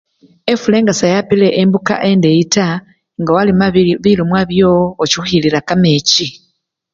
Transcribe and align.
Efula 0.53 0.77
nga 0.83 0.93
seyapile 0.99 1.47
embuka 1.61 1.95
endeyi 2.09 2.43
taa 2.55 2.75
nga 3.21 3.31
walima 3.35 3.65
bilyo 3.75 3.95
bilimwa 4.03 4.39
byowo 4.49 4.83
ochukhilila 5.03 5.59
kamechi. 5.67 6.25